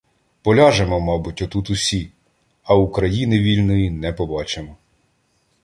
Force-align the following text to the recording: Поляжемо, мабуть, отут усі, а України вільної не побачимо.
Поляжемо, 0.41 0.99
мабуть, 0.99 1.41
отут 1.43 1.69
усі, 1.69 2.11
а 2.63 2.75
України 2.75 3.39
вільної 3.39 3.89
не 3.89 4.13
побачимо. 4.13 4.77